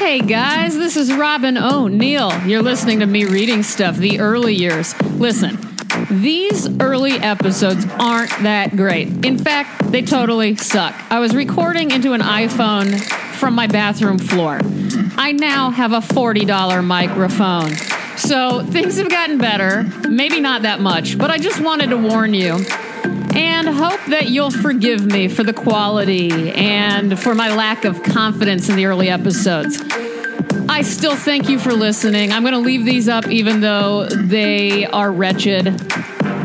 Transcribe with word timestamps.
Hey 0.00 0.20
guys, 0.20 0.78
this 0.78 0.96
is 0.96 1.12
Robyn 1.12 1.58
O'Neil. 1.58 2.32
You're 2.46 2.62
listening 2.62 3.00
to 3.00 3.06
me 3.06 3.26
reading 3.26 3.62
stuff, 3.62 3.98
the 3.98 4.18
early 4.18 4.54
years. 4.54 4.98
Listen, 5.02 5.58
these 6.10 6.66
early 6.80 7.12
episodes 7.12 7.84
aren't 7.98 8.30
that 8.42 8.74
great. 8.76 9.26
In 9.26 9.36
fact, 9.36 9.92
they 9.92 10.00
totally 10.00 10.56
suck. 10.56 10.94
I 11.10 11.20
was 11.20 11.36
recording 11.36 11.90
into 11.90 12.14
an 12.14 12.22
iPhone 12.22 12.98
from 13.34 13.54
my 13.54 13.66
bathroom 13.66 14.16
floor. 14.16 14.60
I 15.18 15.32
now 15.32 15.68
have 15.68 15.92
a 15.92 16.00
$40 16.00 16.82
microphone. 16.82 17.76
So 18.16 18.64
things 18.64 18.96
have 18.96 19.10
gotten 19.10 19.36
better. 19.36 19.82
Maybe 20.08 20.40
not 20.40 20.62
that 20.62 20.80
much, 20.80 21.18
but 21.18 21.30
I 21.30 21.36
just 21.36 21.60
wanted 21.60 21.90
to 21.90 21.98
warn 21.98 22.32
you 22.32 22.64
and 23.34 23.68
hope 23.68 24.00
that 24.06 24.28
you'll 24.28 24.50
forgive 24.50 25.04
me 25.06 25.28
for 25.28 25.44
the 25.44 25.52
quality 25.52 26.50
and 26.52 27.18
for 27.18 27.34
my 27.34 27.54
lack 27.54 27.84
of 27.84 28.02
confidence 28.02 28.68
in 28.68 28.76
the 28.76 28.86
early 28.86 29.08
episodes. 29.08 29.80
I 30.68 30.82
still 30.82 31.16
thank 31.16 31.48
you 31.48 31.58
for 31.58 31.72
listening. 31.72 32.32
I'm 32.32 32.42
going 32.42 32.54
to 32.54 32.60
leave 32.60 32.84
these 32.84 33.08
up 33.08 33.28
even 33.28 33.60
though 33.60 34.06
they 34.06 34.86
are 34.86 35.10
wretched, 35.10 35.66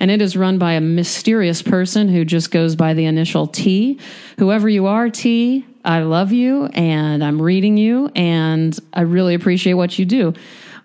And 0.01 0.11
it 0.11 0.23
is 0.23 0.37
run 0.37 0.59
by 0.59 0.73
a 0.73 0.81
mysterious 0.81 1.62
person 1.62 2.09
who 2.09 2.25
just 2.25 2.51
goes 2.51 2.75
by 2.75 2.95
the 2.95 3.05
initial 3.05 3.47
T. 3.47 4.01
Whoever 4.39 4.69
you 4.69 4.87
are, 4.87 5.09
T, 5.11 5.64
I 5.84 6.01
love 6.01 6.33
you 6.33 6.67
and 6.67 7.23
I'm 7.23 7.42
reading 7.42 7.77
you 7.77 8.11
and 8.17 8.77
I 8.95 9.03
really 9.03 9.34
appreciate 9.34 9.75
what 9.75 9.98
you 9.98 10.05
do. 10.05 10.34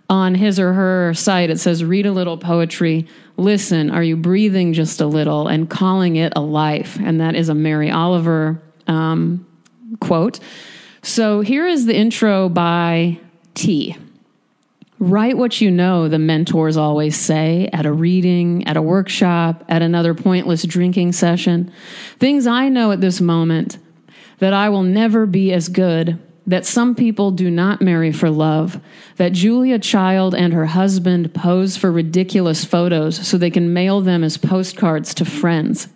On 0.10 0.36
his 0.36 0.60
or 0.60 0.74
her 0.74 1.14
site, 1.14 1.50
it 1.50 1.60
says, 1.60 1.84
read 1.84 2.06
a 2.06 2.12
little 2.12 2.38
poetry. 2.38 3.08
Listen, 3.38 3.92
are 3.92 4.04
you 4.04 4.16
breathing 4.16 4.74
just 4.74 5.02
a 5.02 5.06
little 5.06 5.48
and 5.48 5.70
calling 5.70 6.16
it 6.18 6.34
a 6.36 6.42
life? 6.42 6.98
And 7.02 7.22
that 7.22 7.36
is 7.36 7.50
a 7.50 7.56
Mary 7.56 7.92
Oliver 7.92 8.62
um, 8.88 9.46
quote. 10.00 10.40
So 11.08 11.40
here 11.40 11.66
is 11.66 11.86
the 11.86 11.96
intro 11.96 12.50
by 12.50 13.18
T. 13.54 13.96
Write 15.00 15.38
what 15.38 15.62
you 15.62 15.72
know, 15.72 16.10
the 16.10 16.20
mentors 16.20 16.76
always 16.76 17.16
say 17.16 17.70
at 17.72 17.86
a 17.86 17.94
reading, 17.94 18.68
at 18.68 18.76
a 18.76 18.82
workshop, 18.82 19.64
at 19.70 19.82
another 19.82 20.14
pointless 20.14 20.64
drinking 20.64 21.14
session. 21.14 21.72
Things 22.20 22.46
I 22.46 22.68
know 22.68 22.92
at 22.92 23.00
this 23.00 23.22
moment 23.22 23.78
that 24.40 24.52
I 24.52 24.68
will 24.68 24.84
never 24.84 25.26
be 25.26 25.54
as 25.54 25.70
good, 25.70 26.20
that 26.46 26.66
some 26.66 26.94
people 26.94 27.32
do 27.32 27.50
not 27.50 27.82
marry 27.82 28.12
for 28.12 28.30
love, 28.30 28.78
that 29.16 29.32
Julia 29.32 29.80
Child 29.80 30.36
and 30.36 30.52
her 30.52 30.66
husband 30.66 31.34
pose 31.34 31.78
for 31.78 31.90
ridiculous 31.90 32.66
photos 32.66 33.26
so 33.26 33.38
they 33.38 33.50
can 33.50 33.72
mail 33.72 34.02
them 34.02 34.26
as 34.26 34.36
postcards 34.38 35.14
to 35.14 35.24
friends 35.24 35.88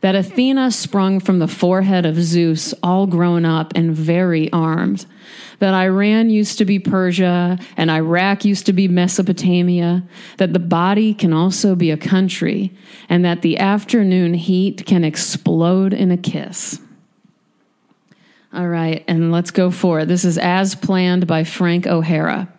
that 0.00 0.14
Athena 0.14 0.70
sprung 0.70 1.20
from 1.20 1.38
the 1.38 1.48
forehead 1.48 2.04
of 2.04 2.16
Zeus, 2.16 2.74
all 2.82 3.06
grown 3.06 3.44
up 3.44 3.72
and 3.74 3.94
very 3.94 4.52
armed, 4.52 5.06
that 5.60 5.74
Iran 5.74 6.28
used 6.28 6.58
to 6.58 6.64
be 6.64 6.78
Persia 6.78 7.58
and 7.76 7.90
Iraq 7.90 8.44
used 8.44 8.66
to 8.66 8.72
be 8.72 8.88
Mesopotamia, 8.88 10.02
that 10.38 10.52
the 10.52 10.58
body 10.58 11.14
can 11.14 11.32
also 11.32 11.74
be 11.74 11.90
a 11.90 11.96
country, 11.96 12.72
and 13.08 13.24
that 13.24 13.42
the 13.42 13.58
afternoon 13.58 14.34
heat 14.34 14.84
can 14.86 15.04
explode 15.04 15.92
in 15.92 16.10
a 16.10 16.16
kiss. 16.16 16.80
All 18.52 18.68
right, 18.68 19.02
and 19.08 19.32
let's 19.32 19.50
go 19.50 19.70
for 19.70 20.00
it. 20.00 20.08
This 20.08 20.24
is 20.24 20.36
As 20.36 20.74
Planned 20.74 21.26
by 21.26 21.44
Frank 21.44 21.86
O'Hara. 21.86 22.52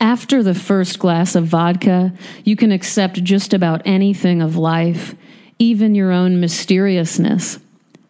After 0.00 0.42
the 0.42 0.54
first 0.54 0.98
glass 0.98 1.34
of 1.34 1.46
vodka, 1.46 2.12
you 2.44 2.56
can 2.56 2.72
accept 2.72 3.22
just 3.22 3.54
about 3.54 3.82
anything 3.84 4.42
of 4.42 4.56
life 4.56 5.14
even 5.60 5.94
your 5.94 6.10
own 6.10 6.40
mysteriousness. 6.40 7.60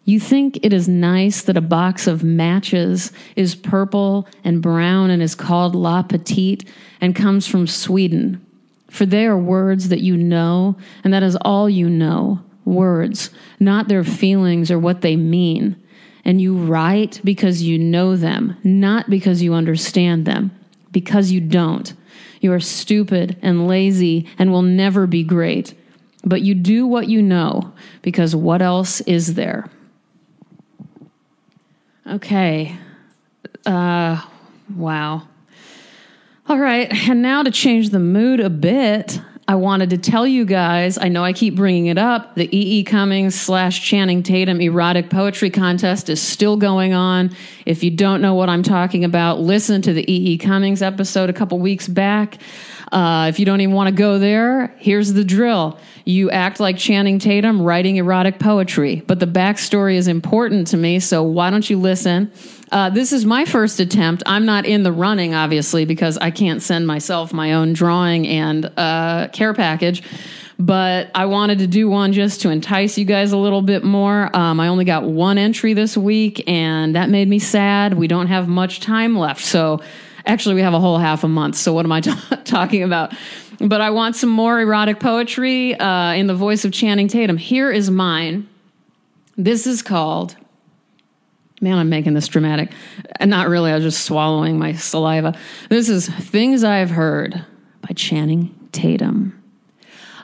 You 0.05 0.19
think 0.19 0.65
it 0.65 0.73
is 0.73 0.89
nice 0.89 1.43
that 1.43 1.57
a 1.57 1.61
box 1.61 2.07
of 2.07 2.25
matches 2.25 3.13
is 3.37 3.55
purple 3.55 4.27
and 4.45 4.63
brown 4.63 5.11
and 5.11 5.23
is 5.23 5.35
called 5.35 5.75
La 5.75 6.03
Petite 6.03 6.67
and 7.01 7.15
comes 7.15 7.47
from 7.47 7.67
Sweden. 7.67 8.45
For 8.89 9.05
they 9.05 9.27
are 9.27 9.37
words 9.37 9.89
that 9.89 10.01
you 10.01 10.17
know, 10.17 10.77
and 11.05 11.13
that 11.13 11.23
is 11.23 11.37
all 11.43 11.69
you 11.69 11.91
know 11.91 12.41
words, 12.65 13.31
not 13.59 13.89
their 13.89 14.05
feelings 14.05 14.71
or 14.71 14.79
what 14.79 15.01
they 15.01 15.17
mean. 15.17 15.77
And 16.25 16.41
you 16.41 16.57
write 16.57 17.21
because 17.25 17.63
you 17.63 17.79
know 17.79 18.17
them, 18.17 18.57
not 18.63 19.11
because 19.11 19.43
you 19.43 19.55
understand 19.55 20.25
them, 20.25 20.51
because 20.93 21.31
you 21.31 21.41
don't. 21.41 21.93
You 22.41 22.53
are 22.53 22.61
stupid 22.61 23.37
and 23.43 23.67
lazy 23.67 24.29
and 24.39 24.53
will 24.53 24.63
never 24.63 25.07
be 25.07 25.25
great. 25.25 25.75
But 26.25 26.43
you 26.43 26.55
do 26.55 26.87
what 26.87 27.09
you 27.09 27.23
know, 27.23 27.73
because 28.03 28.37
what 28.37 28.61
else 28.61 29.01
is 29.03 29.35
there? 29.35 29.71
Okay. 32.07 32.77
Uh, 33.65 34.21
wow. 34.77 35.23
All 36.49 36.59
right. 36.59 36.93
And 37.09 37.23
now 37.23 37.43
to 37.43 37.51
change 37.51 37.91
the 37.91 37.99
mood 38.01 38.41
a 38.41 38.51
bit, 38.51 39.21
I 39.51 39.57
wanted 39.57 39.91
to 39.91 39.99
tell 39.99 40.29
you 40.29 40.45
guys, 40.45 40.97
I 40.97 41.09
know 41.09 41.25
I 41.25 41.33
keep 41.33 41.57
bringing 41.57 41.87
it 41.87 41.99
up, 41.99 42.37
the 42.37 42.45
E.E. 42.57 42.79
E. 42.79 42.85
Cummings 42.85 43.35
slash 43.35 43.83
Channing 43.83 44.23
Tatum 44.23 44.61
erotic 44.61 45.11
poetry 45.11 45.51
contest 45.51 46.09
is 46.09 46.23
still 46.23 46.57
going 46.57 46.93
on. 46.93 47.35
If 47.67 47.83
you 47.83 47.91
don't 47.91 48.23
know 48.23 48.35
what 48.35 48.49
I'm 48.49 48.63
talking 48.63 49.05
about, 49.05 49.41
listen 49.41 49.83
to 49.83 49.93
the 49.93 50.03
E.E. 50.03 50.35
E. 50.35 50.39
Cummings 50.39 50.83
episode 50.83 51.31
a 51.31 51.33
couple 51.33 51.59
weeks 51.59 51.89
back. 51.89 52.39
Uh, 52.93 53.27
if 53.29 53.39
you 53.39 53.47
don't 53.47 53.61
even 53.61 53.75
want 53.75 53.89
to 53.89 53.95
go 53.95 54.19
there, 54.19 54.75
here's 54.79 55.13
the 55.13 55.25
drill. 55.25 55.79
You 56.05 56.31
act 56.31 56.59
like 56.59 56.77
Channing 56.77 57.19
Tatum 57.19 57.63
writing 57.63 57.97
erotic 57.97 58.39
poetry, 58.39 59.03
but 59.07 59.21
the 59.21 59.27
backstory 59.27 59.95
is 59.95 60.09
important 60.09 60.67
to 60.69 60.77
me, 60.77 60.99
so 60.99 61.23
why 61.23 61.51
don't 61.51 61.69
you 61.71 61.79
listen? 61.79 62.33
Uh, 62.73 62.91
this 62.91 63.13
is 63.13 63.25
my 63.25 63.45
first 63.45 63.79
attempt. 63.81 64.23
I'm 64.27 64.45
not 64.45 64.67
in 64.67 64.83
the 64.83 64.93
running, 64.93 65.35
obviously, 65.35 65.85
because 65.85 66.19
I 66.19 66.31
can't 66.31 66.63
send 66.63 66.87
myself 66.87 67.33
my 67.33 67.53
own 67.53 67.73
drawing 67.73 68.27
and 68.27 68.71
uh, 68.77 69.29
care 69.29 69.55
package. 69.55 70.03
But 70.59 71.11
I 71.15 71.25
wanted 71.25 71.61
to 71.61 71.67
do 71.67 71.89
one 71.89 72.13
just 72.13 72.43
to 72.43 72.51
entice 72.51 72.99
you 72.99 73.07
guys 73.07 73.33
a 73.33 73.39
little 73.39 73.63
bit 73.63 73.83
more. 73.83 74.35
Um, 74.37 74.61
I 74.61 74.69
only 74.69 74.85
got 74.85 75.05
one 75.05 75.39
entry 75.39 75.73
this 75.73 75.97
week, 75.97 76.47
and 76.47 76.95
that 76.97 77.09
made 77.09 77.29
me 77.29 77.39
sad. 77.39 77.95
We 77.95 78.09
don't 78.09 78.27
have 78.27 78.47
much 78.47 78.81
time 78.81 79.17
left. 79.17 79.43
So, 79.43 79.81
actually, 80.27 80.55
we 80.57 80.63
have 80.63 80.75
a 80.75 80.81
whole 80.81 80.99
half 80.99 81.25
a 81.25 81.29
month. 81.29 81.57
So, 81.57 81.73
what 81.73 81.85
am 81.85 81.93
I 81.93 82.01
t- 82.03 82.13
talking 82.45 82.83
about? 82.83 83.15
But 83.61 83.81
I 83.81 83.91
want 83.91 84.17
some 84.17 84.31
more 84.31 84.61
erotic 84.61 85.01
poetry 85.01 85.79
uh, 85.79 86.13
in 86.13 86.27
the 86.27 86.35
voice 86.35 86.65
of 86.65 86.73
Channing 86.73 87.09
Tatum. 87.09 87.37
Here 87.37 87.71
is 87.71 87.91
mine. 87.91 88.49
This 89.37 89.67
is 89.67 89.83
called 89.83 90.37
Man, 91.61 91.77
I'm 91.77 91.91
making 91.91 92.15
this 92.15 92.27
dramatic. 92.27 92.73
And 93.17 93.31
not 93.31 93.49
really, 93.49 93.71
I 93.71 93.75
was 93.75 93.85
just 93.85 94.05
swallowing 94.05 94.59
my 94.59 94.73
saliva. 94.73 95.37
This 95.69 95.91
is 95.91 96.09
Things 96.09 96.65
I've 96.65 96.91
Heard 96.91 97.45
by 97.83 97.93
Channing 97.95 98.55
Tatum. 98.73 99.37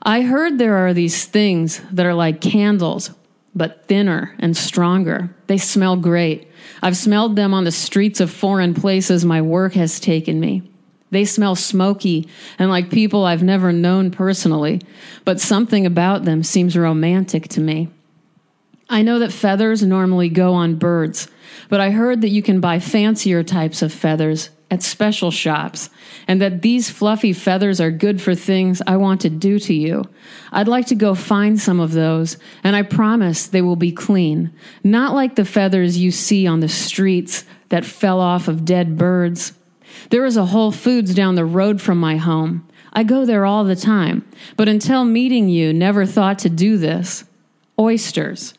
I 0.03 0.23
heard 0.23 0.57
there 0.57 0.77
are 0.77 0.95
these 0.95 1.27
things 1.27 1.83
that 1.93 2.07
are 2.07 2.15
like 2.15 2.41
candles, 2.41 3.11
but 3.57 3.89
thinner 3.89 4.37
and 4.39 4.55
stronger. 4.57 5.35
They 5.47 5.57
smell 5.57 5.97
great. 5.97 6.47
I've 6.83 6.97
smelled 6.97 7.35
them 7.35 7.55
on 7.55 7.65
the 7.65 7.73
streets 7.73 8.21
of 8.21 8.31
foreign 8.31 8.75
places 8.75 9.25
my 9.25 9.41
work 9.41 9.73
has 9.73 9.99
taken 9.99 10.39
me. 10.39 10.71
They 11.11 11.25
smell 11.25 11.57
smoky 11.57 12.29
and 12.59 12.69
like 12.69 12.91
people 12.91 13.25
I've 13.25 13.43
never 13.43 13.73
known 13.73 14.11
personally, 14.11 14.83
but 15.25 15.41
something 15.41 15.87
about 15.87 16.25
them 16.25 16.43
seems 16.43 16.77
romantic 16.77 17.49
to 17.49 17.61
me. 17.61 17.89
I 18.89 19.03
know 19.03 19.19
that 19.21 19.33
feathers 19.33 19.83
normally 19.83 20.29
go 20.29 20.53
on 20.53 20.77
birds, 20.77 21.29
but 21.69 21.81
I 21.81 21.91
heard 21.91 22.21
that 22.21 22.29
you 22.29 22.43
can 22.43 22.61
buy 22.61 22.79
fancier 22.79 23.43
types 23.43 23.83
of 23.83 23.93
feathers 23.93 24.51
at 24.71 24.83
special 24.83 25.31
shops, 25.31 25.91
and 26.27 26.41
that 26.41 26.63
these 26.63 26.91
fluffy 26.91 27.33
feathers 27.33 27.81
are 27.81 27.91
good 27.91 28.21
for 28.21 28.35
things 28.35 28.83
I 28.87 28.97
want 28.97 29.21
to 29.21 29.31
do 29.31 29.59
to 29.61 29.75
you. 29.75 30.05
I'd 30.51 30.69
like 30.69 30.87
to 30.87 30.95
go 30.95 31.15
find 31.15 31.61
some 31.61 31.79
of 31.79 31.93
those, 31.93 32.37
and 32.65 32.75
I 32.75 32.83
promise 32.83 33.47
they 33.47 33.63
will 33.63 33.77
be 33.77 33.93
clean, 33.93 34.53
not 34.83 35.15
like 35.15 35.37
the 35.37 35.45
feathers 35.45 35.99
you 35.99 36.11
see 36.11 36.47
on 36.47 36.61
the 36.61 36.69
streets 36.69 37.45
that 37.69 37.85
fell 37.85 38.21
off 38.21 38.49
of 38.49 38.65
dead 38.65 38.99
birds. 38.99 39.53
There 40.11 40.25
is 40.25 40.37
a 40.37 40.47
Whole 40.47 40.73
Foods 40.73 41.15
down 41.15 41.37
the 41.37 41.45
road 41.45 41.81
from 41.81 41.99
my 41.99 42.17
home. 42.17 42.67
I 42.93 43.05
go 43.05 43.25
there 43.25 43.47
all 43.47 43.65
the 43.65 43.77
time, 43.77 44.27
but 44.57 44.69
until 44.69 45.05
meeting 45.05 45.49
you, 45.49 45.73
never 45.73 46.07
thought 46.07 46.41
to 46.41 46.49
do 46.49 46.77
this. 46.77 47.25
Oysters. 47.79 48.55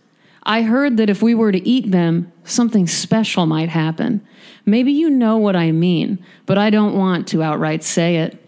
I 0.47 0.61
heard 0.61 0.95
that 0.97 1.09
if 1.09 1.21
we 1.21 1.35
were 1.35 1.51
to 1.51 1.67
eat 1.67 1.91
them, 1.91 2.31
something 2.45 2.87
special 2.87 3.45
might 3.45 3.67
happen. 3.67 4.25
Maybe 4.65 4.93
you 4.93 5.09
know 5.09 5.35
what 5.37 5.57
I 5.57 5.73
mean, 5.73 6.23
but 6.45 6.57
I 6.57 6.69
don't 6.69 6.97
want 6.97 7.27
to 7.27 7.43
outright 7.43 7.83
say 7.83 8.15
it. 8.15 8.41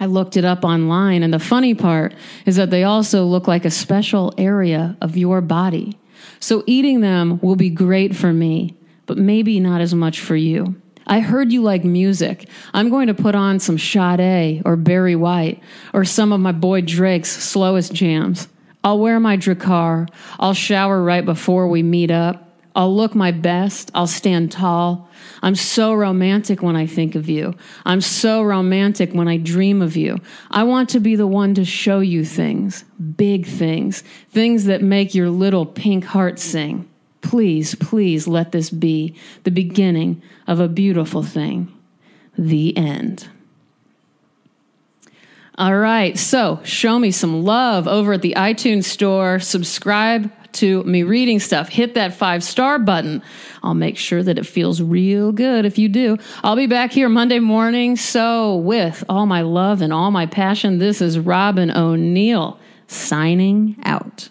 I 0.00 0.06
looked 0.06 0.38
it 0.38 0.46
up 0.46 0.64
online, 0.64 1.22
and 1.22 1.32
the 1.32 1.38
funny 1.38 1.74
part 1.74 2.14
is 2.46 2.56
that 2.56 2.70
they 2.70 2.84
also 2.84 3.26
look 3.26 3.46
like 3.46 3.66
a 3.66 3.70
special 3.70 4.32
area 4.38 4.96
of 5.02 5.18
your 5.18 5.42
body. 5.42 5.98
So 6.40 6.64
eating 6.66 7.02
them 7.02 7.38
will 7.42 7.56
be 7.56 7.68
great 7.68 8.16
for 8.16 8.32
me, 8.32 8.74
but 9.04 9.18
maybe 9.18 9.60
not 9.60 9.82
as 9.82 9.94
much 9.94 10.20
for 10.20 10.36
you. 10.36 10.80
I 11.06 11.20
heard 11.20 11.52
you 11.52 11.60
like 11.60 11.84
music. 11.84 12.48
I'm 12.72 12.88
going 12.88 13.08
to 13.08 13.14
put 13.14 13.34
on 13.34 13.58
some 13.58 13.78
Sade 13.78 14.62
or 14.64 14.76
Barry 14.76 15.16
White 15.16 15.62
or 15.92 16.06
some 16.06 16.32
of 16.32 16.40
my 16.40 16.52
boy 16.52 16.80
Drake's 16.80 17.30
slowest 17.30 17.92
jams. 17.92 18.48
I'll 18.82 18.98
wear 18.98 19.20
my 19.20 19.36
Drakkar. 19.36 20.08
I'll 20.38 20.54
shower 20.54 21.02
right 21.02 21.24
before 21.24 21.68
we 21.68 21.82
meet 21.82 22.10
up. 22.10 22.46
I'll 22.74 22.94
look 22.94 23.14
my 23.14 23.32
best. 23.32 23.90
I'll 23.94 24.06
stand 24.06 24.52
tall. 24.52 25.08
I'm 25.42 25.54
so 25.54 25.92
romantic 25.92 26.62
when 26.62 26.76
I 26.76 26.86
think 26.86 27.14
of 27.14 27.28
you. 27.28 27.54
I'm 27.84 28.00
so 28.00 28.42
romantic 28.42 29.12
when 29.12 29.28
I 29.28 29.38
dream 29.38 29.82
of 29.82 29.96
you. 29.96 30.18
I 30.50 30.62
want 30.62 30.88
to 30.90 31.00
be 31.00 31.16
the 31.16 31.26
one 31.26 31.54
to 31.54 31.64
show 31.64 32.00
you 32.00 32.24
things, 32.24 32.84
big 33.16 33.46
things, 33.46 34.02
things 34.30 34.64
that 34.64 34.82
make 34.82 35.14
your 35.14 35.30
little 35.30 35.66
pink 35.66 36.04
heart 36.04 36.38
sing. 36.38 36.88
Please, 37.22 37.74
please 37.74 38.26
let 38.28 38.52
this 38.52 38.70
be 38.70 39.16
the 39.42 39.50
beginning 39.50 40.22
of 40.46 40.60
a 40.60 40.68
beautiful 40.68 41.22
thing. 41.22 41.72
The 42.38 42.76
end. 42.76 43.28
All 45.60 45.76
right. 45.76 46.16
So 46.16 46.58
show 46.64 46.98
me 46.98 47.10
some 47.10 47.44
love 47.44 47.86
over 47.86 48.14
at 48.14 48.22
the 48.22 48.32
iTunes 48.38 48.84
store. 48.84 49.38
Subscribe 49.40 50.32
to 50.52 50.82
me 50.84 51.02
reading 51.02 51.38
stuff. 51.38 51.68
Hit 51.68 51.92
that 51.96 52.14
five 52.14 52.42
star 52.42 52.78
button. 52.78 53.22
I'll 53.62 53.74
make 53.74 53.98
sure 53.98 54.22
that 54.22 54.38
it 54.38 54.46
feels 54.46 54.80
real 54.80 55.32
good 55.32 55.66
if 55.66 55.76
you 55.76 55.90
do. 55.90 56.16
I'll 56.42 56.56
be 56.56 56.66
back 56.66 56.92
here 56.92 57.10
Monday 57.10 57.40
morning. 57.40 57.96
So, 57.96 58.56
with 58.56 59.04
all 59.06 59.26
my 59.26 59.42
love 59.42 59.82
and 59.82 59.92
all 59.92 60.10
my 60.10 60.24
passion, 60.24 60.78
this 60.78 61.02
is 61.02 61.18
Robyn 61.18 61.70
O'Neil 61.70 62.58
signing 62.86 63.76
out. 63.84 64.30